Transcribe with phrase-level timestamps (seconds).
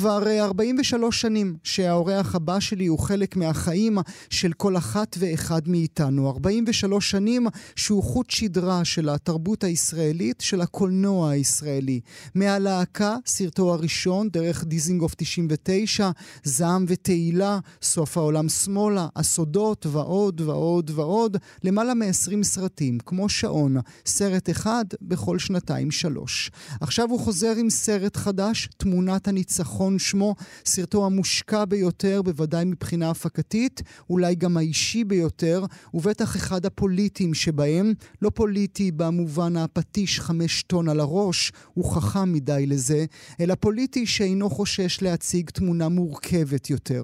[0.00, 3.98] כבר 43 אה, שנים שהאורח הבא שלי הוא חלק מהחיים
[4.30, 6.30] של כל אחת ואחד מאיתנו.
[6.30, 7.46] 43 שנים
[7.76, 12.00] שהוא חוט שדרה של התרבות הישראלית, של הקולנוע הישראלי.
[12.34, 16.10] מהלהקה, סרטו הראשון, דרך דיזינגוף 99,
[16.44, 23.76] זעם ותהילה, סוף העולם שמאלה, הסודות ועוד ועוד ועוד, למעלה מ-20 סרטים, כמו שעון,
[24.06, 26.50] סרט אחד בכל שנתיים שלוש.
[26.80, 29.89] עכשיו הוא חוזר עם סרט חדש, תמונת הניצחון.
[29.90, 37.34] ניצחון שמו, סרטו המושקע ביותר, בוודאי מבחינה הפקתית, אולי גם האישי ביותר, ובטח אחד הפוליטיים
[37.34, 43.04] שבהם, לא פוליטי במובן הפטיש חמש טון על הראש, הוא חכם מדי לזה,
[43.40, 47.02] אלא פוליטי שאינו חושש להציג תמונה מורכבת יותר.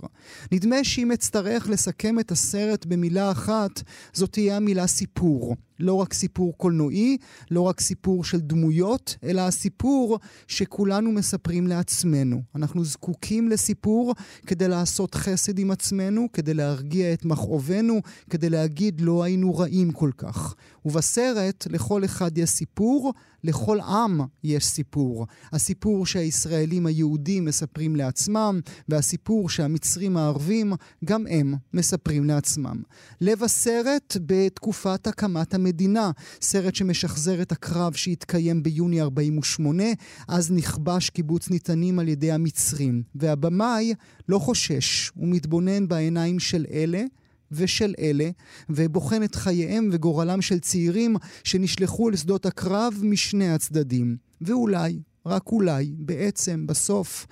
[0.53, 3.83] נדמה שאם אצטרך לסכם את הסרט במילה אחת,
[4.13, 5.57] זאת תהיה המילה סיפור.
[5.81, 7.17] לא רק סיפור קולנועי,
[7.51, 12.43] לא רק סיפור של דמויות, אלא הסיפור שכולנו מספרים לעצמנו.
[12.55, 14.15] אנחנו זקוקים לסיפור
[14.47, 20.11] כדי לעשות חסד עם עצמנו, כדי להרגיע את מכאובנו, כדי להגיד לא היינו רעים כל
[20.19, 20.55] כך.
[20.87, 23.13] ובסרט לכל אחד יש סיפור,
[23.45, 25.27] לכל עם יש סיפור.
[25.53, 30.73] הסיפור שהישראלים היהודים מספרים לעצמם, והסיפור שהמצרים הערבים,
[31.05, 32.83] גם הם מספרים לעצמם.
[33.21, 39.85] לב הסרט בתקופת הקמת המדינה, סרט שמשחזר את הקרב שהתקיים ביוני 48,
[40.29, 43.03] אז נכבש קיבוץ ניתנים על ידי המצרים.
[43.15, 43.95] והבמאי
[44.29, 47.03] לא חושש, הוא מתבונן בעיניים של אלה
[47.53, 48.31] ושל אלה,
[48.69, 54.17] ובוחן את חייהם וגורלם של צעירים שנשלחו אל שדות הקרב משני הצדדים.
[54.41, 57.27] ואולי, רק אולי, בעצם, בסוף,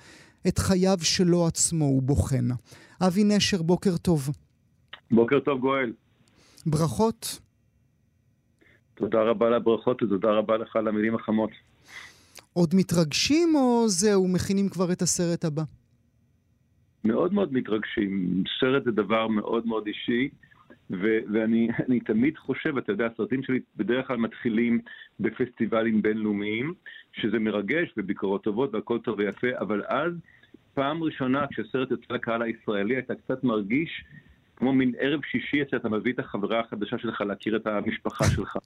[0.47, 2.47] את חייו שלו עצמו הוא בוחן.
[3.01, 4.29] אבי נשר, בוקר טוב.
[5.11, 5.93] בוקר טוב, גואל.
[6.65, 7.39] ברכות.
[8.93, 11.49] תודה רבה על הברכות ותודה רבה לך על המילים החמות.
[12.53, 15.63] עוד מתרגשים או זהו, מכינים כבר את הסרט הבא?
[17.05, 18.43] מאוד מאוד מתרגשים.
[18.59, 20.29] סרט זה דבר מאוד מאוד אישי,
[20.91, 21.69] ו- ואני
[22.09, 24.79] תמיד חושב, אתה יודע, הסרטים שלי בדרך כלל מתחילים
[25.19, 26.73] בפסטיבלים בינלאומיים,
[27.13, 30.13] שזה מרגש וביקורות טובות והכל טוב ויפה, אבל אז,
[30.73, 34.03] פעם ראשונה כשסרט יוצא לקהל הישראלי, אתה קצת מרגיש
[34.55, 38.57] כמו מין ערב שישי שאתה מביא את החברה החדשה שלך להכיר את המשפחה שלך.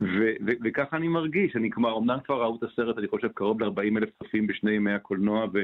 [0.00, 3.62] ו- ו- וככה אני מרגיש, אני כבר, אמנם כבר ראו את הסרט, אני חושב, קרוב
[3.62, 5.62] ל-40 אלף צופים בשני ימי הקולנוע, ו-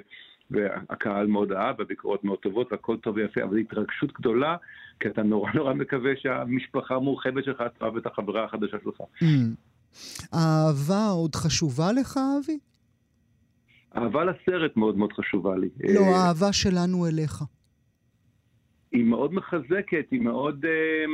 [0.50, 4.56] והקהל מאוד אהב, והביקורות מאוד טובות, והכל טוב ויפה, אבל זו התרגשות גדולה,
[5.00, 9.00] כי אתה נורא נורא מקווה שהמשפחה המורחבת שלך תאהב את החברה החדשה שלך.
[9.00, 9.24] Mm.
[10.34, 12.58] אהבה עוד חשובה לך, אבי?
[13.96, 15.68] אהבה לסרט מאוד מאוד חשובה לי.
[15.94, 17.42] לא, אה, האהבה שלנו אליך.
[18.92, 21.10] היא מאוד מחזקת, היא מאוד uh,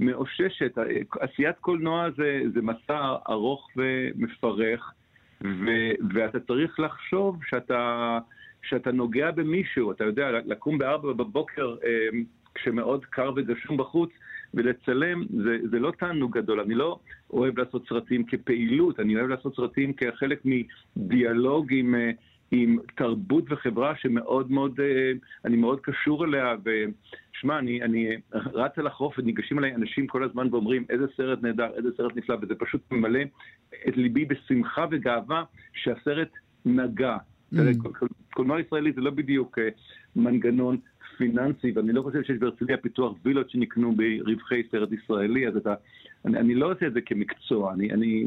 [0.00, 0.78] מאוששת.
[1.20, 4.92] עשיית קולנוע זה, זה מסע ארוך ומפרך,
[5.44, 5.66] ו,
[6.14, 8.18] ואתה צריך לחשוב שאתה...
[8.62, 12.18] שאתה נוגע במישהו, אתה יודע, לקום בארבע בבוקר אה,
[12.54, 14.10] כשמאוד קר וגשום בחוץ
[14.54, 16.60] ולצלם, זה, זה לא תענוג גדול.
[16.60, 16.98] אני לא
[17.30, 20.42] אוהב לעשות סרטים כפעילות, אני אוהב לעשות סרטים כחלק
[20.96, 22.10] מדיאלוג עם, אה,
[22.52, 25.12] עם תרבות וחברה שמאוד מאוד, אה,
[25.44, 26.54] אני מאוד קשור אליה.
[26.64, 31.70] ושמע, אני, אני רץ על החוף וניגשים אליי אנשים כל הזמן ואומרים איזה סרט נהדר,
[31.76, 33.20] איזה סרט נפלא, וזה פשוט ממלא
[33.88, 36.30] את ליבי בשמחה וגאווה שהסרט
[36.64, 37.16] נגע.
[37.54, 37.56] Mm.
[38.34, 39.68] קולנוע ישראלי זה לא בדיוק אה,
[40.16, 40.76] מנגנון
[41.18, 45.74] פיננסי, ואני לא חושב שיש בהרצליה פיתוח וילות שנקנו ברווחי סרט ישראלי, אז אתה...
[46.24, 48.24] אני, אני לא עושה את זה כמקצוע, אני, אני,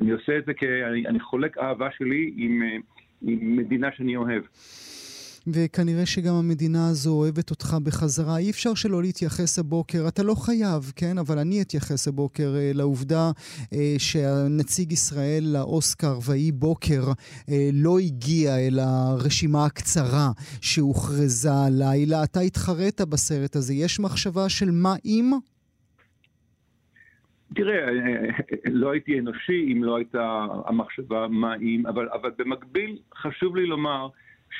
[0.00, 0.62] אני עושה את זה כ...
[0.62, 2.76] אני, אני חולק אהבה שלי עם, אה,
[3.22, 4.42] עם מדינה שאני אוהב.
[5.52, 8.38] וכנראה שגם המדינה הזו אוהבת אותך בחזרה.
[8.38, 11.18] אי אפשר שלא להתייחס הבוקר, אתה לא חייב, כן?
[11.18, 13.30] אבל אני אתייחס הבוקר אה, לעובדה
[13.72, 17.12] אה, שהנציג ישראל לאוסקר ויהי בוקר
[17.48, 20.30] אה, לא הגיע אל הרשימה הקצרה
[20.60, 22.24] שהוכרזה הלילה.
[22.24, 23.74] אתה התחרט בסרט הזה.
[23.74, 25.32] יש מחשבה של מה אם?
[27.54, 28.30] תראה, אה, אה,
[28.70, 34.08] לא הייתי אנושי אם לא הייתה המחשבה מה אם, אבל, אבל במקביל חשוב לי לומר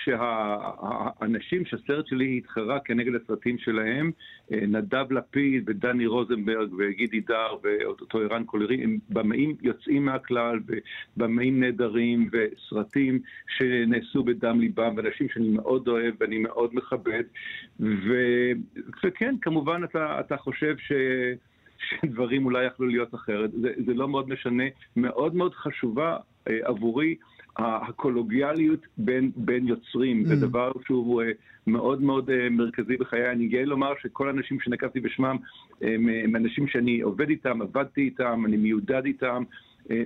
[0.04, 4.10] שהאנשים שהסרט שלי התחרה כנגד הסרטים שלהם,
[4.52, 10.60] אה, נדב לפיד ודני רוזנברג וגידי דר ואותו ערן קולרי, הם במאים יוצאים מהכלל
[11.16, 13.20] ובמאים נהדרים וסרטים
[13.56, 17.24] שנעשו בדם ליבם, ואנשים שאני מאוד אוהב ואני מאוד מכבד.
[17.80, 18.14] ו...
[19.04, 20.92] וכן, כמובן אתה, אתה חושב ש...
[21.78, 23.50] שדברים אולי יכלו להיות אחרת.
[23.52, 24.64] זה, זה לא מאוד משנה.
[24.96, 26.16] מאוד מאוד חשובה
[26.48, 27.14] אה, עבורי
[27.56, 30.28] הקולוגיאליות בין, בין יוצרים, mm.
[30.28, 31.26] זה דבר שהוא uh,
[31.66, 33.30] מאוד מאוד uh, מרכזי בחיי.
[33.30, 35.36] אני גאה לומר שכל האנשים שנקבתי בשמם
[35.82, 39.42] הם, הם אנשים שאני עובד איתם, עבדתי איתם, אני מיודד איתם.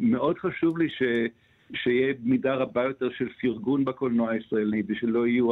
[0.01, 1.03] מאוד חשוב לי ש...
[1.75, 5.51] שיהיה מידה רבה יותר של פרגון בקולנוע הישראלי, ושלא יהיו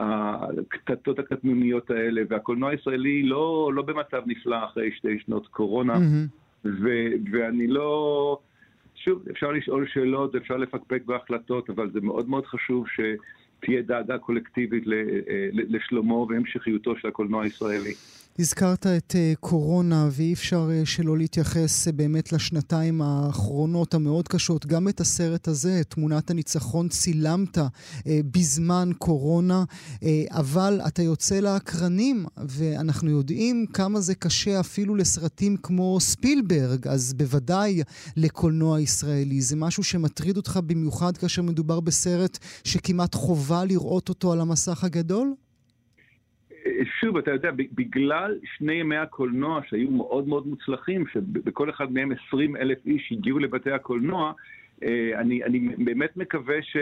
[0.00, 6.64] הקטטות הקטנוניות האלה, והקולנוע הישראלי לא, לא במצב נפלא אחרי שתי שנות קורונה, mm-hmm.
[6.64, 6.88] ו,
[7.32, 8.38] ואני לא...
[8.94, 14.84] שוב, אפשר לשאול שאלות, אפשר לפקפק בהחלטות, אבל זה מאוד מאוד חשוב שתהיה דאגה קולקטיבית
[15.52, 17.92] לשלומו והמשכיותו של הקולנוע הישראלי.
[18.38, 24.66] הזכרת את uh, קורונה, ואי אפשר uh, שלא להתייחס uh, באמת לשנתיים האחרונות המאוד קשות.
[24.66, 27.58] גם את הסרט הזה, תמונת הניצחון, צילמת
[28.06, 29.64] בזמן קורונה,
[30.30, 37.82] אבל אתה יוצא לאקרנים, ואנחנו יודעים כמה זה קשה אפילו לסרטים כמו ספילברג, אז בוודאי
[38.16, 39.40] לקולנוע ישראלי.
[39.40, 45.34] זה משהו שמטריד אותך במיוחד כאשר מדובר בסרט שכמעט חובה לראות אותו על המסך הגדול?
[47.00, 52.56] שוב, אתה יודע, בגלל שני ימי הקולנוע שהיו מאוד מאוד מוצלחים, שבכל אחד מהם 20
[52.56, 54.32] אלף איש הגיעו לבתי הקולנוע,
[54.82, 56.76] אה, אני, אני באמת מקווה ש,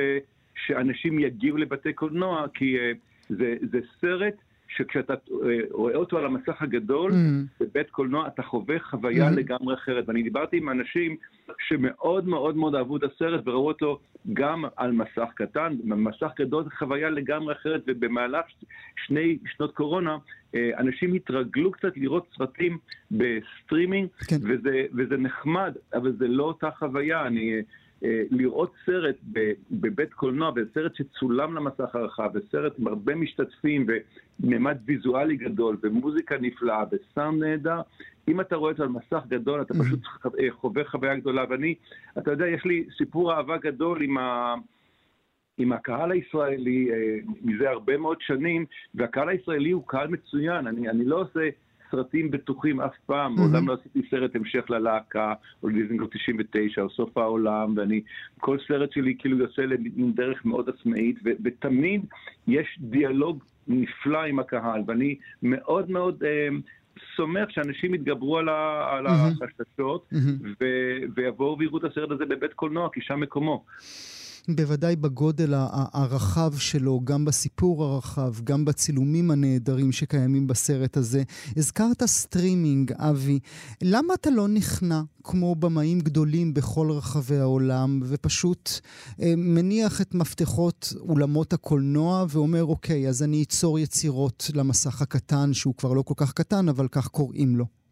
[0.67, 2.93] שאנשים יגיעו לבתי קולנוע, כי אה,
[3.29, 4.35] זה, זה סרט
[4.77, 7.15] שכשאתה אה, רואה אותו על המסך הגדול, mm.
[7.61, 9.37] בבית קולנוע, אתה חווה חוויה mm.
[9.37, 10.05] לגמרי אחרת.
[10.09, 11.17] ואני דיברתי עם אנשים
[11.69, 13.99] שמאוד מאוד מאוד אהבו את הסרט וראו אותו
[14.33, 18.45] גם על מסך קטן, במסך גדול חוויה לגמרי אחרת, ובמהלך
[19.07, 20.17] שני שנות קורונה,
[20.55, 22.79] אה, אנשים התרגלו קצת לראות סרטים
[23.11, 24.37] בסטרימינג, כן.
[24.43, 27.27] וזה, וזה נחמד, אבל זה לא אותה חוויה.
[27.27, 27.63] אני...
[28.05, 29.17] אה, לראות סרט
[29.71, 33.87] בבית קולנוע, וסרט שצולם למסך הרחב, וסרט עם הרבה משתתפים,
[34.41, 37.81] וממד ויזואלי גדול, ומוזיקה נפלאה, וסאונד נהדר,
[38.29, 40.01] אם אתה רואה את זה על מסך גדול, אתה פשוט
[40.41, 41.45] אה, חווה חוויה גדולה.
[41.51, 41.75] ואני,
[42.19, 44.55] אתה יודע, יש לי סיפור אהבה גדול עם ה...
[45.59, 50.67] עם הקהל הישראלי אה, מזה הרבה מאוד שנים, והקהל הישראלי הוא קהל מצוין.
[50.67, 51.49] אני, אני לא עושה
[51.95, 57.19] סרטים בטוחים אף פעם, מעולם לא עשיתי סרט המשך ללהקה, או לדיזנגוף 99, או סוף
[57.19, 58.01] העולם, ואני,
[58.41, 62.05] כל סרט שלי כאילו יוצא למין דרך מאוד עצמאית, ותמיד
[62.49, 66.49] יש דיאלוג נפלא עם הקהל, ואני מאוד מאוד אה,
[67.17, 70.11] סומך שאנשים יתגברו על, ה, על החששות,
[70.61, 70.65] ו,
[71.15, 73.65] ויבואו ויראו את הסרט הזה בבית קולנוע, כי שם מקומו.
[74.49, 75.55] בוודאי בגודל
[75.93, 81.23] הרחב שלו, גם בסיפור הרחב, גם בצילומים הנהדרים שקיימים בסרט הזה.
[81.57, 83.39] הזכרת סטרימינג, אבי.
[83.83, 88.71] למה אתה לא נכנע, כמו במאים גדולים בכל רחבי העולם, ופשוט
[89.23, 95.75] אה, מניח את מפתחות אולמות הקולנוע ואומר, אוקיי, אז אני אצור יצירות למסך הקטן, שהוא
[95.75, 97.84] כבר לא כל כך קטן, אבל כך קוראים לו.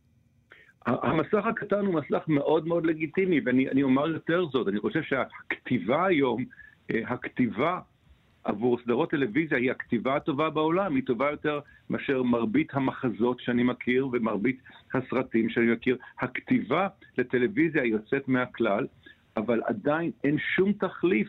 [0.86, 6.44] המסך הקטן הוא מסך מאוד מאוד לגיטימי, ואני אומר יותר זאת, אני חושב שהכתיבה היום,
[6.90, 7.80] אה, הכתיבה
[8.44, 14.08] עבור סדרות טלוויזיה היא הכתיבה הטובה בעולם, היא טובה יותר מאשר מרבית המחזות שאני מכיר
[14.12, 14.60] ומרבית
[14.94, 15.96] הסרטים שאני מכיר.
[16.20, 16.88] הכתיבה
[17.18, 18.86] לטלוויזיה יוצאת מהכלל,
[19.36, 21.28] אבל עדיין אין שום תחליף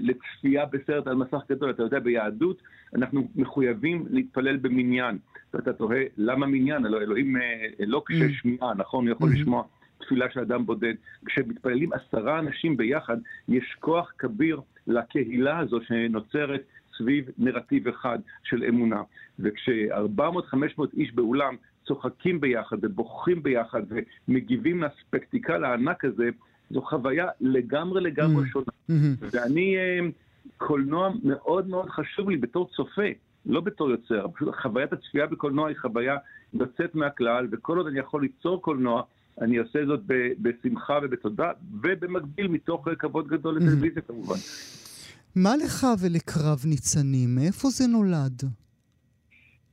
[0.00, 1.70] לצפייה בסרט על מסך גדול.
[1.70, 2.62] אתה יודע, ביהדות
[2.94, 5.18] אנחנו מחויבים להתפלל במניין.
[5.54, 6.84] ואתה תוהה, למה מניין?
[6.84, 8.32] הלוא אלוהים אה, לא קשה mm.
[8.32, 9.08] שמיעה, נכון?
[9.08, 9.40] הוא יכול mm-hmm.
[9.40, 9.64] לשמוע
[9.98, 10.94] תפילה של אדם בודד.
[11.26, 13.16] כשמתפללים עשרה אנשים ביחד,
[13.48, 16.62] יש כוח כביר לקהילה הזו שנוצרת
[16.98, 19.02] סביב נרטיב אחד של אמונה.
[19.38, 23.82] וכש-400-500 איש באולם צוחקים ביחד ובוכים ביחד
[24.28, 26.28] ומגיבים לספקטיקל הענק הזה,
[26.72, 28.52] זו חוויה לגמרי לגמרי mm-hmm.
[28.52, 28.64] שונה.
[28.90, 29.24] Mm-hmm.
[29.32, 30.00] ואני, אה,
[30.56, 33.08] קולנוע מאוד מאוד חשוב לי בתור צופה.
[33.46, 36.16] לא בתור יוצר, פשוט חוויית הצפייה בקולנוע היא חוויה
[36.54, 39.02] יוצאת מהכלל, וכל עוד אני יכול ליצור קולנוע,
[39.40, 40.00] אני עושה זאת
[40.38, 41.50] בשמחה ובתודה,
[41.82, 44.36] ובמקביל מתוך כבוד גדול לטלוויזיה כמובן.
[45.36, 47.34] מה לך ולקרב ניצנים?
[47.34, 48.42] מאיפה זה נולד?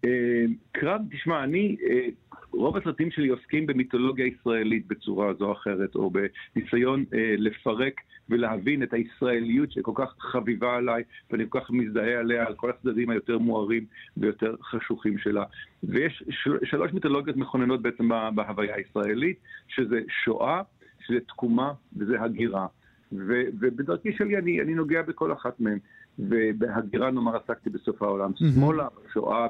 [0.06, 2.08] אה, קרב, תשמע, אני, אה,
[2.52, 6.12] רוב הסרטים שלי עוסקים במיתולוגיה ישראלית בצורה זו או אחרת, או
[6.56, 12.48] בניסיון אה, לפרק ולהבין את הישראליות שכל כך חביבה עליי, ואני כל כך מזדהה עליה,
[12.48, 13.86] על כל הצדדים היותר מוארים
[14.18, 15.44] ויותר חשוכים שלה.
[15.84, 19.38] ויש של, שלוש מיתולוגיות מכוננות בעצם בהוויה הישראלית,
[19.68, 20.62] שזה שואה,
[21.08, 22.68] שזה תקומה וזה הגירה.
[23.12, 25.80] ובדרכי שלי אני, אני נוגע בכל אחת מהן.
[26.20, 28.32] ובהגירה נאמר עסקתי בסוף העולם.
[28.36, 29.48] שמאלה, שואה,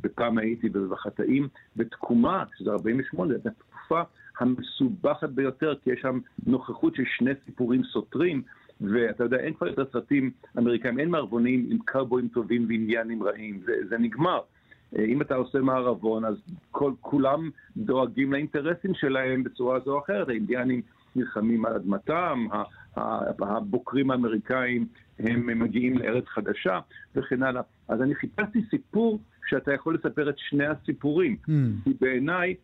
[0.00, 4.02] בפעם הייתי בחטאים, ותקומה, שזה 48, זו התקופה
[4.40, 8.42] המסובכת ביותר, כי יש שם נוכחות של שני סיפורים סותרים,
[8.80, 13.72] ואתה יודע, אין כבר יותר סרטים אמריקאים, אין מערבונים עם קרבויים טובים ואינדיאנים רעים, זה,
[13.88, 14.40] זה נגמר.
[14.98, 16.34] אה, אם אתה עושה מערבון, אז
[16.70, 20.28] כל, כולם דואגים לאינטרסים שלהם בצורה זו או אחרת.
[20.28, 20.82] האינדיאנים
[21.16, 22.46] נלחמים על אדמתם,
[22.96, 24.86] הבוקרים האמריקאים
[25.18, 26.80] הם מגיעים לארץ חדשה
[27.14, 27.62] וכן הלאה.
[27.88, 31.36] אז אני חיפשתי סיפור שאתה יכול לספר את שני הסיפורים.
[31.46, 31.50] Mm.
[31.84, 32.54] כי בעיניי,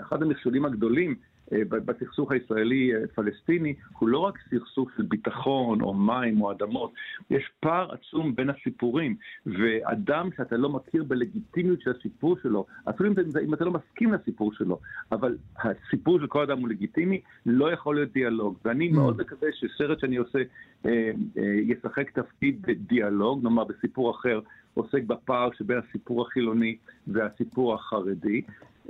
[0.00, 1.14] אחד המכשולים הגדולים
[1.52, 6.92] בסכסוך הישראלי-פלסטיני הוא לא רק סכסוך של ביטחון או מים או אדמות,
[7.30, 13.12] יש פער עצום בין הסיפורים, ואדם שאתה לא מכיר בלגיטימיות של הסיפור שלו, אפילו אם
[13.12, 14.78] אתה, אם אתה לא מסכים לסיפור שלו,
[15.12, 18.58] אבל הסיפור של כל אדם הוא לגיטימי, לא יכול להיות דיאלוג.
[18.64, 18.94] ואני mm.
[18.94, 20.38] מאוד מקווה שסרט שאני עושה
[20.86, 24.40] אה, אה, ישחק תפקיד בדיאלוג, נאמר בסיפור אחר,
[24.74, 26.76] עוסק בפער שבין הסיפור החילוני
[27.06, 28.42] והסיפור החרדי,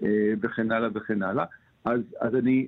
[0.02, 1.44] אה, וכן הלאה וכן הלאה.
[1.84, 2.66] אז, אז אני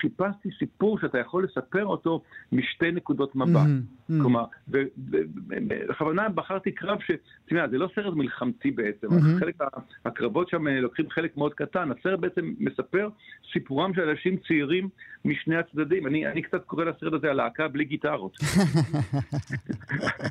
[0.00, 3.48] חיפשתי סיפור שאתה יכול לספר אותו משתי נקודות מבט.
[3.48, 4.20] Mm-hmm, mm-hmm.
[4.20, 7.10] כלומר, בכוונה בחרתי קרב ש...
[7.46, 9.40] תראה, זה לא סרט מלחמתי בעצם, mm-hmm.
[9.40, 9.56] חלק,
[10.04, 11.90] הקרבות שם לוקחים חלק מאוד קטן.
[11.90, 13.08] הסרט בעצם מספר
[13.52, 14.88] סיפורם של אנשים צעירים
[15.24, 16.06] משני הצדדים.
[16.06, 18.36] אני, אני קצת קורא לסרט הזה הלהקה בלי גיטרות.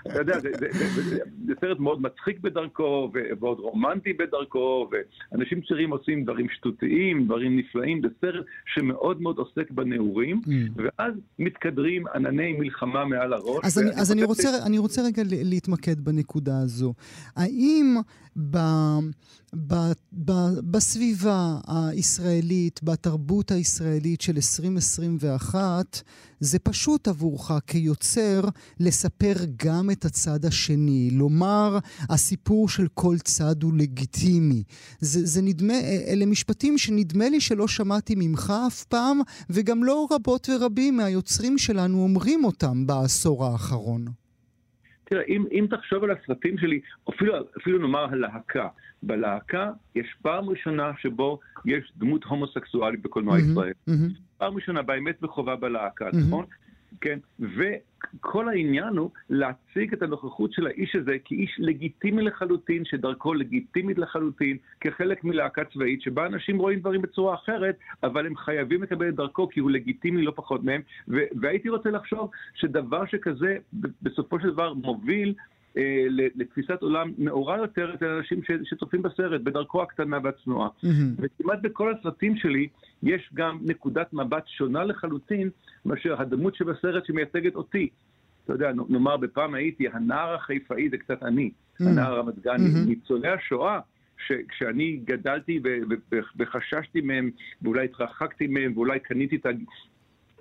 [0.07, 4.89] אתה יודע, זה, זה, זה, זה, זה, זה סרט מאוד מצחיק בדרכו, ועוד רומנטי בדרכו,
[5.31, 8.01] ואנשים צעירים עושים דברים שטותיים, דברים נפלאים.
[8.01, 10.49] זה סרט שמאוד מאוד עוסק בנעורים, mm.
[10.75, 13.59] ואז מתקדרים ענני מלחמה מעל הראש.
[13.63, 16.93] אז, אני, אז אני, רוצה, אני רוצה רגע להתמקד בנקודה הזו.
[17.35, 17.95] האם
[18.35, 18.57] ב,
[19.55, 19.73] ב,
[20.13, 20.31] ב,
[20.71, 26.01] בסביבה הישראלית, בתרבות הישראלית של 2021,
[26.39, 28.41] זה פשוט עבורך כיוצר
[28.79, 29.33] לספר
[29.65, 31.77] גם את הצד השני, לומר
[32.09, 34.63] הסיפור של כל צד הוא לגיטימי.
[34.99, 40.49] זה, זה נדמה, אלה משפטים שנדמה לי שלא שמעתי ממך אף פעם, וגם לא רבות
[40.49, 44.20] ורבים מהיוצרים שלנו אומרים אותם בעשור האחרון.
[45.11, 48.67] תראה, אם, אם תחשוב על הסרטים שלי, אפילו, אפילו נאמר הלהקה,
[49.03, 53.73] בלהקה יש פעם ראשונה שבו יש דמות הומוסקסואלית בקולנוע mm-hmm, ישראל.
[53.89, 54.13] Mm-hmm.
[54.37, 56.17] פעם ראשונה באמת וחובה בלהקה, mm-hmm.
[56.27, 56.45] נכון?
[57.01, 57.19] כן?
[57.39, 64.57] וכל העניין הוא להציג את הנוכחות של האיש הזה כאיש לגיטימי לחלוטין, שדרכו לגיטימית לחלוטין,
[64.81, 69.49] כחלק מלהקה צבאית, שבה אנשים רואים דברים בצורה אחרת, אבל הם חייבים לקבל את דרכו
[69.49, 70.81] כי הוא לגיטימי לא פחות מהם.
[71.07, 73.57] והייתי רוצה לחשוב שדבר שכזה
[74.01, 75.33] בסופו של דבר מוביל
[75.77, 80.69] אה, לתפיסת עולם נאורה יותר אצל אנשים שצופים בסרט, בדרכו הקטנה והצנועה.
[80.69, 80.87] Mm-hmm.
[81.17, 82.67] וכמעט בכל הסרטים שלי
[83.03, 85.49] יש גם נקודת מבט שונה לחלוטין
[85.85, 87.89] מאשר הדמות שבסרט שמייצגת אותי.
[88.45, 91.85] אתה יודע, נאמר בפעם הייתי, הנער החיפאי זה קצת אני, mm-hmm.
[91.87, 92.55] הנער רמת גני.
[92.55, 92.87] Mm-hmm.
[92.87, 93.79] ניצולי השואה,
[94.49, 95.59] כשאני גדלתי
[96.39, 97.29] וחששתי מהם,
[97.61, 99.45] ואולי התרחקתי מהם, ואולי קניתי את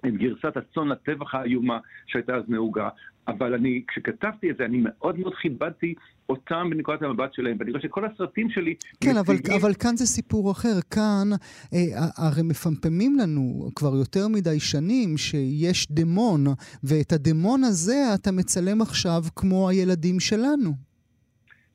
[0.07, 2.89] גרסת הצאן לטבח האיומה שהייתה אז נהוגה,
[3.31, 5.95] אבל אני, כשכתבתי את זה, אני מאוד מאוד כיבדתי
[6.29, 8.75] אותם בנקודת המבט שלהם, ואני רואה שכל הסרטים שלי...
[9.01, 9.53] כן, מציגים...
[9.53, 10.81] אבל, אבל כאן זה סיפור אחר.
[10.91, 11.29] כאן
[11.75, 11.79] אה,
[12.17, 16.45] הרי מפמפמים לנו כבר יותר מדי שנים שיש דמון,
[16.85, 20.91] ואת הדמון הזה אתה מצלם עכשיו כמו הילדים שלנו.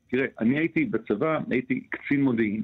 [0.10, 2.64] תראה, אני הייתי בצבא, הייתי קצין מודיעין.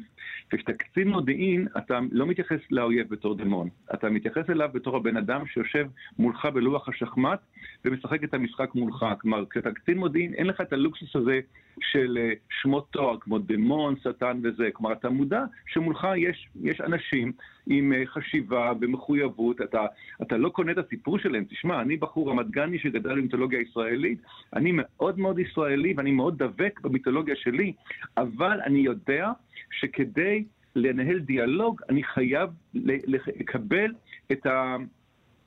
[0.54, 3.70] וכשאתה קצין מודיעין, אתה לא מתייחס לאויב בתור דמון.
[3.94, 5.88] אתה מתייחס אליו בתור הבן אדם שיושב
[6.20, 7.40] מולך בלוח השחמט
[7.86, 9.06] ומשחק את המשחק מולך.
[9.22, 11.40] כלומר, כשאתה קצין מודיעין, אין לך את הלוקסוס הזה
[11.82, 14.70] של אה, שמות תואר, כמו דמון, שטן וזה.
[14.74, 17.32] כלומר, אתה מודע שמולך יש, יש אנשים
[17.68, 19.62] עם אה, חשיבה ומחויבות.
[19.62, 19.86] אתה,
[20.22, 21.44] אתה לא קונה את הסיפור שלהם.
[21.50, 24.20] תשמע, אני בחור רמת גני שגדל במיתולוגיה הישראלית,
[24.56, 27.74] אני מאוד מאוד ישראלי ואני מאוד דבק במיתולוגיה שלי,
[28.18, 29.32] אבל אני יודע
[29.72, 30.44] שכדי
[30.76, 33.94] לנהל דיאלוג, אני חייב לקבל
[34.32, 34.48] את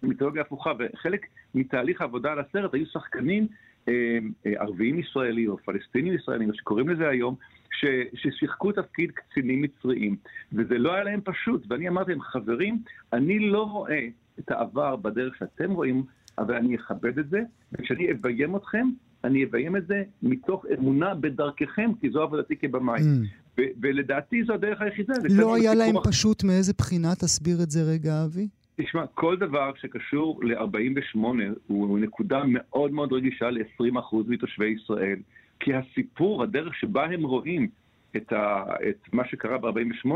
[0.03, 0.73] המיתולוגיה ההפוכה.
[0.79, 3.47] וחלק מתהליך העבודה על הסרט היו שחקנים
[3.89, 7.35] אה, אה, ערביים ישראלים או פלסטינים ישראלים, מה שקוראים לזה היום,
[7.71, 10.17] ש, ששיחקו תפקיד קצינים מצריים.
[10.53, 11.67] וזה לא היה להם פשוט.
[11.71, 14.07] ואני אמרתי להם, חברים, אני לא רואה
[14.39, 16.03] את העבר בדרך שאתם רואים,
[16.39, 17.41] אבל אני אכבד את זה,
[17.73, 18.89] וכשאני אביים אתכם,
[19.25, 23.01] אני אביים את זה מתוך אמונה בדרככם, כי זו עבודתי כבמאי.
[23.01, 23.63] Mm.
[23.81, 25.15] ולדעתי זו הדרך היחידה.
[25.31, 27.15] לא היה להם פשוט מאיזה בחינה?
[27.15, 28.49] תסביר את זה רגע, אבי.
[28.77, 31.19] תשמע, כל דבר שקשור ל-48
[31.67, 35.19] הוא נקודה מאוד מאוד רגישה ל-20% מתושבי ישראל.
[35.61, 37.69] כי הסיפור, הדרך שבה הם רואים
[38.17, 40.09] את, ה, את מה שקרה ב-48,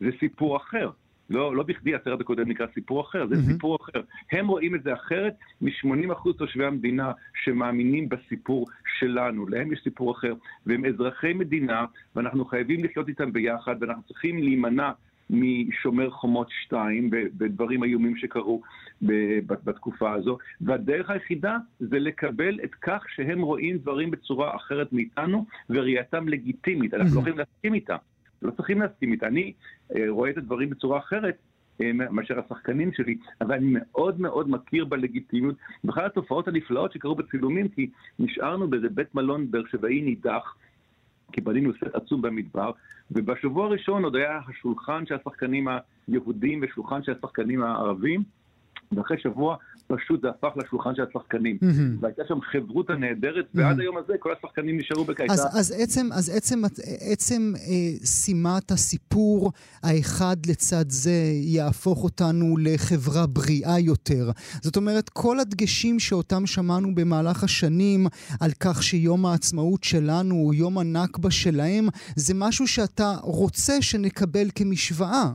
[0.00, 0.90] זה סיפור אחר.
[1.30, 3.52] לא, לא בכדי הסרט הקודם נקרא סיפור אחר, זה mm-hmm.
[3.52, 4.00] סיפור אחר.
[4.32, 7.12] הם רואים את זה אחרת מ-80% תושבי המדינה
[7.44, 8.66] שמאמינים בסיפור
[8.98, 9.48] שלנו.
[9.48, 10.34] להם יש סיפור אחר,
[10.66, 11.84] והם אזרחי מדינה,
[12.16, 14.90] ואנחנו חייבים לחיות איתם ביחד, ואנחנו צריכים להימנע
[15.30, 18.62] משומר חומות 2 ודברים איומים שקרו
[19.64, 26.28] בתקופה הזו, והדרך היחידה זה לקבל את כך שהם רואים דברים בצורה אחרת מאיתנו, וראייתם
[26.28, 26.94] לגיטימית.
[26.94, 27.96] אנחנו לא יכולים להסכים איתם.
[28.42, 29.26] לא צריכים להסכים איתה.
[29.26, 29.52] אני
[29.96, 31.36] אה, רואה את הדברים בצורה אחרת
[31.80, 35.56] אה, מאשר השחקנים שלי, אבל אני מאוד מאוד מכיר בלגיטימיות.
[35.84, 40.56] בכלל התופעות הנפלאות שקרו בצילומים, כי נשארנו באיזה בית מלון באר שבעי נידח,
[41.32, 42.70] כי בנינו סט עצום במדבר,
[43.10, 45.68] ובשבוע הראשון עוד היה השולחן של השחקנים
[46.08, 48.22] היהודים ושולחן של השחקנים הערבים,
[48.92, 49.56] ואחרי שבוע
[49.88, 51.58] פשוט זה הפך לשולחן של השחקנים.
[51.62, 52.00] Mm-hmm.
[52.00, 53.58] והייתה שם חברותא נהדרת, mm-hmm.
[53.58, 55.32] ועד היום הזה כל השחקנים נשארו בקייטה.
[55.32, 56.62] אז, אז עצם, אז עצם,
[57.00, 59.52] עצם אה, שימת הסיפור
[59.82, 64.30] האחד לצד זה יהפוך אותנו לחברה בריאה יותר.
[64.62, 68.06] זאת אומרת, כל הדגשים שאותם שמענו במהלך השנים
[68.40, 75.30] על כך שיום העצמאות שלנו הוא יום הנכבה שלהם, זה משהו שאתה רוצה שנקבל כמשוואה.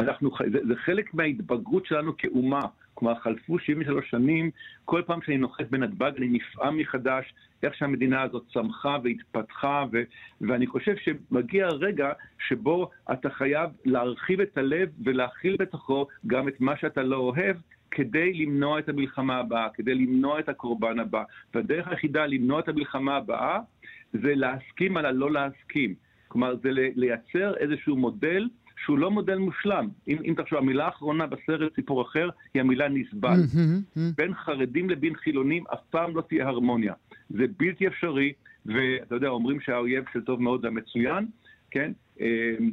[0.00, 2.60] אנחנו, זה, זה חלק מההתבגרות שלנו כאומה.
[2.94, 4.50] כלומר, חלפו 73 שנים,
[4.84, 10.02] כל פעם שאני נוחת בנתב"ג אני נפעם מחדש איך שהמדינה הזאת צמחה והתפתחה, ו-
[10.40, 12.12] ואני חושב שמגיע הרגע
[12.48, 17.56] שבו אתה חייב להרחיב את הלב ולהכיל בתוכו גם את מה שאתה לא אוהב,
[17.90, 21.22] כדי למנוע את המלחמה הבאה, כדי למנוע את הקורבן הבא.
[21.54, 23.58] והדרך היחידה למנוע את המלחמה הבאה
[24.12, 25.94] זה להסכים על הלא להסכים.
[26.28, 28.48] כלומר, זה לייצר איזשהו מודל
[28.86, 29.88] שהוא לא מודל מושלם.
[30.08, 33.28] אם, אם תחשוב, המילה האחרונה בסרט סיפור אחר היא המילה נסבל.
[33.28, 34.00] Mm-hmm, mm-hmm.
[34.16, 36.94] בין חרדים לבין חילונים אף פעם לא תהיה הרמוניה.
[37.30, 38.32] זה בלתי אפשרי,
[38.66, 41.26] ואתה יודע, אומרים שהאויב של טוב מאוד זה המצוין,
[41.70, 41.92] כן?
[42.20, 42.26] אה,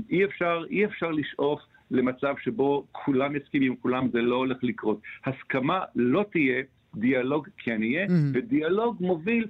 [0.10, 5.02] אי אפשר, אי אפשר לשאוף למצב שבו כולם יסכימים כולם, זה לא הולך לקרות.
[5.26, 6.64] הסכמה לא תהיה
[6.96, 8.12] דיאלוג כן יהיה, mm-hmm.
[8.34, 9.48] ודיאלוג מוביל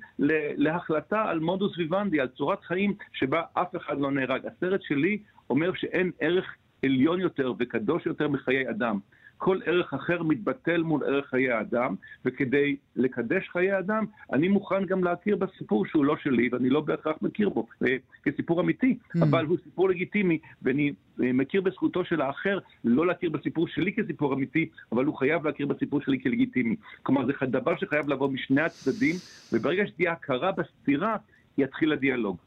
[0.57, 4.41] להחלטה על מודוס ויוונדי, על צורת חיים שבה אף אחד לא נהרג.
[4.45, 5.17] הסרט שלי
[5.53, 6.55] אומר שאין ערך
[6.85, 8.99] עליון יותר וקדוש יותר מחיי אדם.
[9.37, 11.95] כל ערך אחר מתבטל מול ערך חיי האדם,
[12.25, 17.15] וכדי לקדש חיי אדם, אני מוכן גם להכיר בסיפור שהוא לא שלי, ואני לא בהכרח
[17.21, 19.23] מכיר בו אה, כסיפור אמיתי, mm.
[19.23, 20.93] אבל הוא סיפור לגיטימי, ואני
[21.23, 25.65] אה, מכיר בזכותו של האחר לא להכיר בסיפור שלי כסיפור אמיתי, אבל הוא חייב להכיר
[25.65, 26.75] בסיפור שלי כלגיטימי.
[27.03, 29.15] כלומר, זה דבר שחייב לבוא משני הצדדים,
[29.53, 31.15] וברגע שתהיה הכרה בסתירה,
[31.57, 32.37] יתחיל הדיאלוג.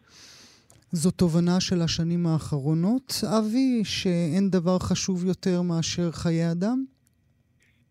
[0.97, 6.85] זו תובנה של השנים האחרונות, אבי, שאין דבר חשוב יותר מאשר חיי אדם?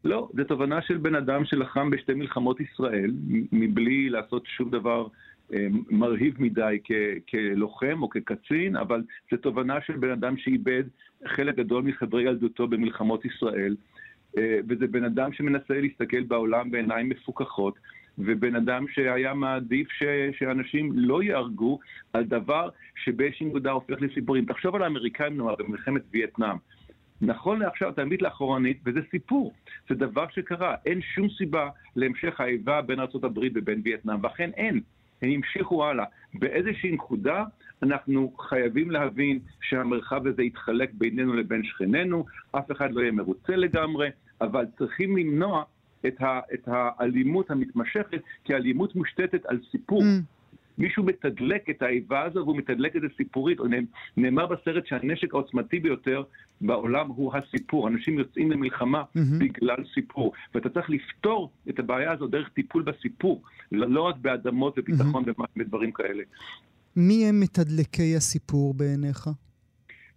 [0.03, 3.11] לא, זו תובנה של בן אדם שלחם בשתי מלחמות ישראל,
[3.51, 5.07] מבלי לעשות שום דבר
[5.53, 6.91] אה, מרהיב מדי כ-
[7.29, 10.83] כלוחם או כקצין, אבל זו תובנה של בן אדם שאיבד
[11.27, 13.75] חלק גדול מחברי ילדותו במלחמות ישראל,
[14.37, 17.75] אה, וזה בן אדם שמנסה להסתכל בעולם בעיניים מפוכחות.
[18.17, 20.03] ובן אדם שהיה מעדיף ש,
[20.39, 21.79] שאנשים לא יהרגו
[22.13, 22.69] על דבר
[23.03, 24.45] שבאיזושהי נקודה הופך לסיפורים.
[24.45, 26.57] תחשוב על האמריקאים נאמר במלחמת וייטנאם.
[27.21, 29.53] נכון לעכשיו, מביט לאחורנית, וזה סיפור.
[29.89, 30.75] זה דבר שקרה.
[30.85, 34.81] אין שום סיבה להמשך האיבה בין ארה"ב ובין וייטנאם, ואכן אין.
[35.21, 36.05] הם המשיכו הלאה.
[36.33, 37.43] באיזושהי נקודה
[37.83, 44.09] אנחנו חייבים להבין שהמרחב הזה יתחלק בינינו לבין שכנינו, אף אחד לא יהיה מרוצה לגמרי,
[44.41, 45.63] אבל צריכים למנוע
[46.07, 50.01] את, ה, את האלימות המתמשכת, כי האלימות מושתתת על סיפור.
[50.01, 50.35] Mm.
[50.77, 53.57] מישהו מתדלק את האיבה הזו והוא מתדלק את זה סיפורית.
[54.17, 56.23] נאמר בסרט שהנשק העוצמתי ביותר
[56.61, 57.87] בעולם הוא הסיפור.
[57.87, 59.19] אנשים יוצאים למלחמה mm-hmm.
[59.39, 60.33] בגלל סיפור.
[60.55, 63.41] ואתה צריך לפתור את הבעיה הזו דרך טיפול בסיפור,
[63.71, 65.43] לא רק באדמות וביטחון mm-hmm.
[65.57, 66.23] ודברים כאלה.
[66.95, 69.29] מי הם מתדלקי הסיפור בעיניך?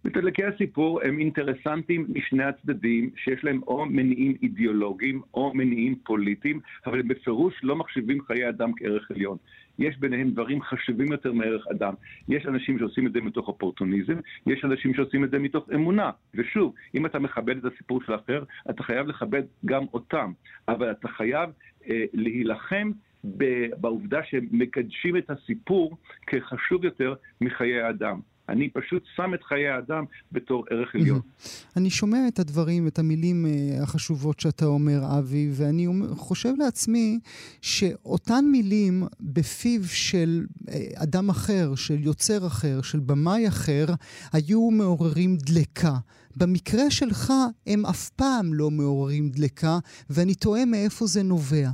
[0.04, 7.00] מתדלקי הסיפור הם אינטרסנטים משני הצדדים, שיש להם או מניעים אידיאולוגיים או מניעים פוליטיים, אבל
[7.00, 9.36] הם בפירוש לא מחשיבים חיי אדם כערך עליון.
[9.78, 11.94] יש ביניהם דברים חשובים יותר מערך אדם.
[12.28, 16.10] יש אנשים שעושים את זה מתוך אופורטוניזם, יש אנשים שעושים את זה מתוך אמונה.
[16.34, 20.32] ושוב, אם אתה מכבד את הסיפור של האחר, אתה חייב לכבד גם אותם.
[20.68, 21.50] אבל אתה חייב
[21.90, 22.90] אה, להילחם
[23.80, 28.20] בעובדה שהם מקדשים את הסיפור כחשוב יותר מחיי האדם.
[28.48, 31.20] אני פשוט שם את חיי האדם בתור ערך עליון.
[31.76, 37.18] אני שומע את הדברים, את המילים אה, החשובות שאתה אומר, אבי, ואני חושב לעצמי
[37.62, 43.86] שאותן מילים בפיו של אה, אדם אחר, של יוצר אחר, של במאי אחר,
[44.32, 45.94] היו מעוררים דלקה.
[46.36, 47.32] במקרה שלך
[47.66, 49.78] הם אף פעם לא מעוררים דלקה,
[50.10, 51.68] ואני תוהה מאיפה זה נובע.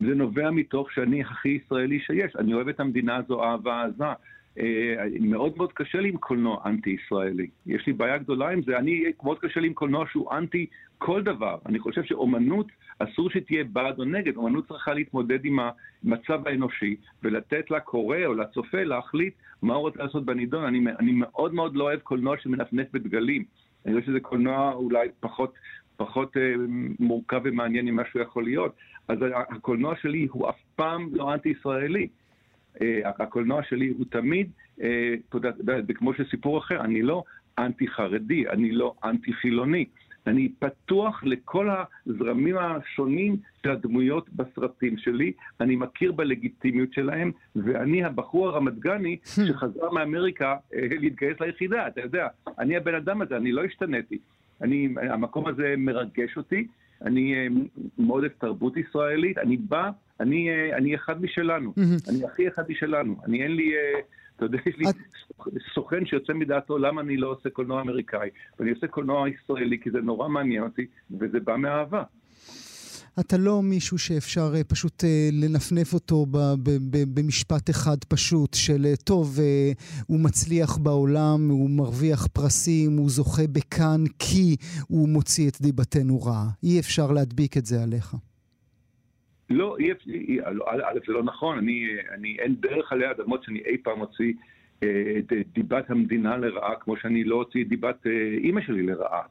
[0.00, 2.36] זה נובע מתוך שאני הכי ישראלי שיש.
[2.38, 4.12] אני אוהב את המדינה הזו אהבה עזה.
[4.58, 7.46] אה, מאוד מאוד קשה לי עם קולנוע אנטי-ישראלי.
[7.66, 8.78] יש לי בעיה גדולה עם זה.
[8.78, 10.66] אני, מאוד קשה לי עם קולנוע שהוא אנטי
[10.98, 11.58] כל דבר.
[11.66, 12.66] אני חושב שאומנות,
[12.98, 14.36] אסור שתהיה בעד או נגד.
[14.36, 20.24] אומנות צריכה להתמודד עם המצב האנושי ולתת לקורא או לצופה להחליט מה הוא רוצה לעשות
[20.24, 20.64] בנידון.
[20.64, 23.44] אני, אני מאוד מאוד לא אוהב קולנוע שמנפנף בדגלים.
[23.86, 25.54] אני חושב שזה קולנוע אולי פחות,
[25.96, 26.54] פחות אה,
[26.98, 28.74] מורכב ומעניין ממה שהוא יכול להיות.
[29.08, 32.08] אז הקולנוע שלי הוא אף פעם לא אנטי-ישראלי.
[32.82, 34.50] אה, הקולנוע שלי הוא תמיד,
[34.82, 35.14] אה,
[35.94, 37.22] כמו שסיפור אחר, אני לא
[37.58, 39.84] אנטי חרדי, אני לא אנטי חילוני.
[40.26, 41.68] אני פתוח לכל
[42.06, 49.90] הזרמים השונים של הדמויות בסרטים שלי, אני מכיר בלגיטימיות שלהם, ואני הבחור הרמת גני שחזר
[49.90, 54.18] מאמריקה אה, להתגייס ליחידה, אתה יודע, אני הבן אדם הזה, אני לא השתניתי.
[54.62, 56.66] אני, המקום הזה מרגש אותי,
[57.04, 57.46] אני אה,
[57.98, 59.90] מאוד אוהב תרבות ישראלית, אני בא,
[60.20, 61.72] אני, אה, אני אחד משלנו,
[62.08, 63.72] אני הכי אחד משלנו, אני אין לי...
[64.36, 64.84] אתה יודע, יש לי
[65.74, 70.00] סוכן שיוצא מדעתו למה אני לא עושה קולנוע אמריקאי, ואני עושה קולנוע ישראלי כי זה
[70.00, 72.02] נורא מעניין אותי, וזה בא מאהבה.
[73.20, 76.26] אתה לא מישהו שאפשר uh, פשוט uh, לנפנף אותו
[77.14, 79.38] במשפט אחד פשוט של uh, טוב,
[80.06, 84.56] הוא מצליח בעולם, הוא מרוויח פרסים, הוא זוכה בכאן כי
[84.88, 86.48] הוא מוציא את דיבתנו רעה.
[86.62, 88.14] אי אפשר להדביק את זה עליך.
[89.50, 89.76] לא,
[90.66, 94.32] א', זה לא נכון, אני, אני, אין דרך עלי אדמות שאני אי פעם אוציא אה,
[95.18, 99.22] את דיבת המדינה לרעה, כמו שאני לא אוציא את דיבת אה, אימא שלי לרעה.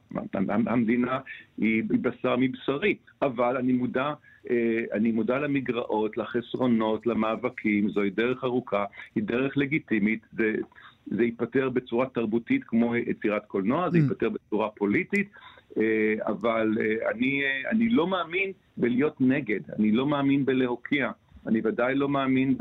[0.46, 1.18] המדינה
[1.58, 4.12] היא בשר מבשרי, אבל אני מודע,
[4.50, 10.54] אה, אני מודע למגרעות, לחסרונות, למאבקים, זוהי דרך ארוכה, היא דרך לגיטימית, זה,
[11.06, 14.00] זה ייפתר בצורה תרבותית כמו יצירת קולנוע, זה mm.
[14.00, 15.28] ייפתר בצורה פוליטית.
[15.78, 16.78] אה, אבל
[17.10, 21.10] אני, אני לא מאמין בלהיות נגד, אני לא מאמין בלהוקיע,
[21.46, 22.56] אני ודאי לא מאמין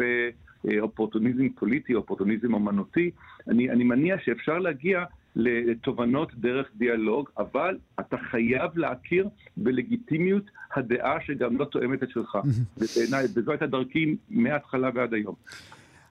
[0.64, 3.12] באופורטוניזם פוליטי, אופורטוניזם אמנותי.
[3.48, 5.04] אני, אני מניח שאפשר להגיע
[5.36, 10.44] לתובנות דרך דיאלוג, אבל אתה חייב להכיר בלגיטימיות
[10.76, 12.38] הדעה שגם לא תואמת את שלך.
[12.78, 15.36] ובעיניי, וזו הייתה דרכי מההתחלה ועד היום.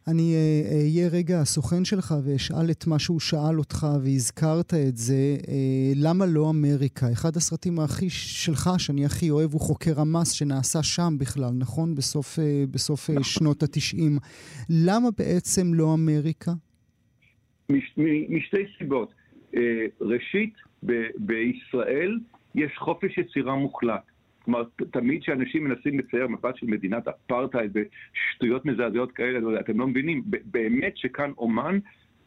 [0.09, 5.37] אני אה, אהיה רגע הסוכן שלך ואשאל את מה שהוא שאל אותך והזכרת את זה,
[5.49, 7.07] אה, למה לא אמריקה?
[7.13, 11.95] אחד הסרטים הכי שלך, שאני הכי אוהב, הוא חוקר המס שנעשה שם בכלל, נכון?
[11.95, 13.23] בסוף, אה, בסוף נכון.
[13.23, 14.19] שנות התשעים.
[14.71, 16.53] למה בעצם לא אמריקה?
[17.73, 17.95] מש,
[18.29, 19.13] משתי סיבות.
[20.01, 20.55] ראשית,
[20.87, 22.19] ב- בישראל
[22.55, 24.12] יש חופש יצירה מוחלט.
[24.45, 29.87] כלומר, תמיד כשאנשים מנסים לצייר מבט של מדינת אפרטהייד ושטויות מזעזעות כאלה, לא אתם לא
[29.87, 31.79] מבינים, באמת שכאן אומן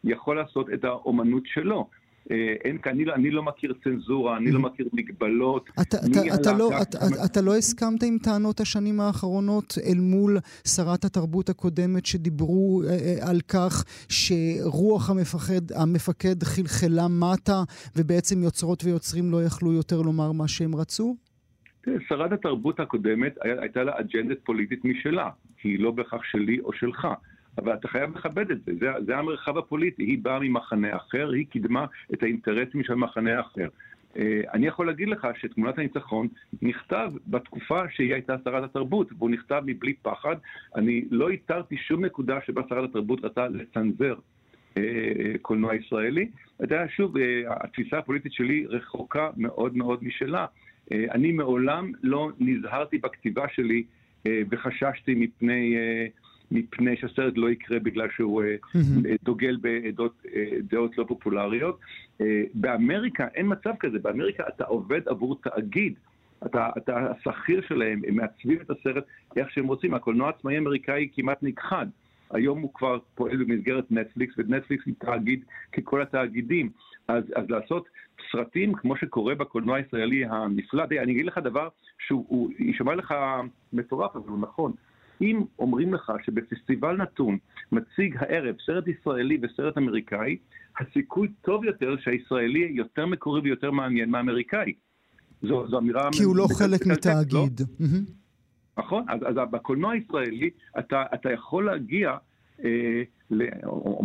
[0.04, 1.89] יכול לעשות את האומנות שלו.
[2.32, 5.69] אה, אין, אני, לא, אני לא מכיר צנזורה, אני לא מכיר מגבלות.
[5.82, 11.06] אתה, אתה, אתה, לא, אתה, אתה לא הסכמת עם טענות השנים האחרונות אל מול שרת
[11.06, 17.63] התרבות הקודמת שדיברו אה, אה, על כך שרוח המפקד, המפקד חלחלה מטה
[17.95, 21.15] ובעצם יוצרות ויוצרים לא יכלו יותר לומר מה שהם רצו?
[22.08, 25.30] שרת התרבות הקודמת הייתה לה אג'נדת פוליטית משלה,
[25.63, 27.08] היא לא בהכרח שלי או שלך.
[27.58, 31.45] אבל אתה חייב לכבד את זה, זה, זה המרחב הפוליטי, היא באה ממחנה אחר, היא
[31.50, 33.67] קידמה את האינטרסים של מחנה אחר.
[34.17, 36.28] אה, אני יכול להגיד לך שתמונת הניצחון
[36.62, 40.36] נכתב בתקופה שהיא הייתה שרת התרבות, והוא נכתב מבלי פחד.
[40.76, 44.15] אני לא איתרתי שום נקודה שבה שרת התרבות רצה לצנזר
[44.78, 44.84] אה,
[45.41, 46.30] קולנוע ישראלי.
[46.56, 50.45] אתה יודע, שוב, אה, התפיסה הפוליטית שלי רחוקה מאוד מאוד משלה.
[50.91, 53.84] אה, אני מעולם לא נזהרתי בכתיבה שלי
[54.28, 56.06] אה, וחששתי מפני, אה,
[56.52, 58.43] מפני שהסרט לא יקרה בגלל שהוא
[59.24, 61.80] דוגל בדעות לא פופולריות.
[62.54, 65.93] באמריקה אין מצב כזה, באמריקה אתה עובד עבור תאגיד.
[66.45, 69.04] אתה, אתה השכיר שלהם, הם מעצבים את הסרט
[69.36, 69.93] איך שהם רוצים.
[69.93, 71.88] הקולנוע העצמאי האמריקאי כמעט נכחד.
[72.32, 76.69] היום הוא כבר פועל במסגרת נטפליקס, ונטפליקס היא תאגיד ככל התאגידים.
[77.08, 77.86] אז, אז לעשות
[78.32, 81.68] סרטים כמו שקורה בקולנוע הישראלי הנפלא, אני אגיד לך דבר
[82.08, 83.13] שהוא יישמע לך
[83.74, 84.72] מטורף, אבל הוא נכון.
[85.22, 87.38] אם אומרים לך שבפסטיבל נתון
[87.72, 90.38] מציג הערב סרט ישראלי וסרט אמריקאי,
[90.80, 94.74] הסיכוי טוב יותר שהישראלי יותר מקורי ויותר מעניין מהאמריקאי.
[95.41, 96.10] זו, זו אמירה...
[96.12, 97.60] כי הוא לא חלק מתאגיד.
[97.60, 97.88] לא?
[98.78, 102.18] נכון, אז, אז בקולנוע הישראלי אתה, אתה יכול להגיע,
[102.63, 103.04] אה,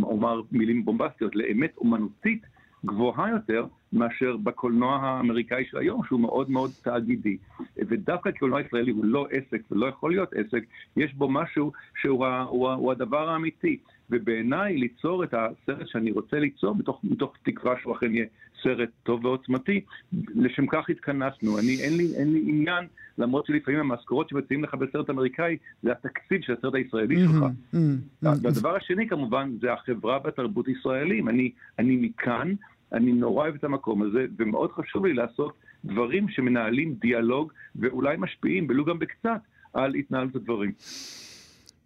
[0.03, 2.47] אומר מילים בומבסטיות, לאמת אומנותית
[2.87, 7.37] גבוהה יותר מאשר בקולנוע האמריקאי של היום, שהוא מאוד מאוד תאגידי.
[7.77, 10.65] ודווקא קולנוע ישראלי הוא לא עסק ולא יכול להיות עסק,
[10.97, 13.79] יש בו משהו שהוא הוא, הוא הדבר האמיתי.
[14.11, 18.27] ובעיניי ליצור את הסרט שאני רוצה ליצור, מתוך, מתוך תקווה שהוא אכן יהיה
[18.63, 19.81] סרט טוב ועוצמתי,
[20.13, 21.59] לשם כך התכנסנו.
[21.59, 22.85] אני, אין לי, אין לי עניין,
[23.19, 27.45] למרות שלפעמים המשכורות שמציעים לך בסרט אמריקאי, זה התקציב של הסרט הישראלי mm-hmm, שלך.
[27.75, 28.27] Mm-hmm.
[28.43, 31.29] והדבר השני כמובן, זה החברה בתרבות ישראלים.
[31.29, 32.55] אני, אני מכאן,
[32.93, 35.53] אני נורא אוהב את המקום הזה, ומאוד חשוב לי לעשות
[35.85, 39.41] דברים שמנהלים דיאלוג, ואולי משפיעים, ולו גם בקצת,
[39.73, 40.73] על התנהלות הדברים.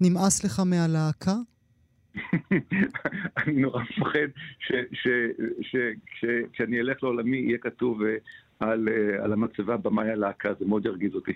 [0.01, 1.35] נמאס לך מהלהקה?
[3.39, 4.29] אני נורא מפחד
[5.63, 8.17] שכשאני אלך לעולמי יהיה כתוב אה,
[8.61, 11.33] על, אה, על המצבה במאי הלהקה, זה מאוד ירגיז אותי.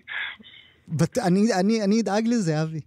[1.27, 2.81] אני, אני, אני אדאג לזה, אבי.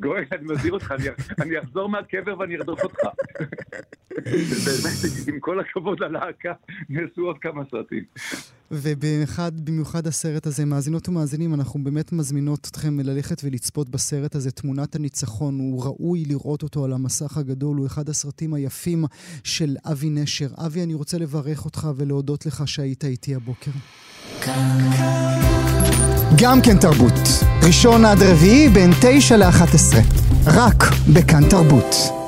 [0.00, 0.94] גואל, אני מזהיר אותך,
[1.40, 2.98] אני אחזור מהקבר ואני ארדוף אותך.
[4.26, 6.52] באמת, עם כל הכבוד ללהקה,
[6.88, 8.04] נעשו עוד כמה סרטים.
[8.70, 15.58] ובמיוחד הסרט הזה, מאזינות ומאזינים, אנחנו באמת מזמינות אתכם ללכת ולצפות בסרט הזה, תמונת הניצחון.
[15.58, 19.04] הוא ראוי לראות אותו על המסך הגדול, הוא אחד הסרטים היפים
[19.44, 20.48] של אבי נשר.
[20.66, 23.70] אבי, אני רוצה לברך אותך ולהודות לך שהיית איתי הבוקר.
[26.36, 27.44] גם כן תרבות.
[27.62, 30.00] ראשון עד רביעי בין תשע לאחת עשרה.
[30.46, 32.21] רק בכאן תרבות.